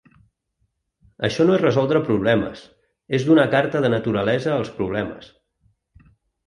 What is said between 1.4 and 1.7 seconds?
no és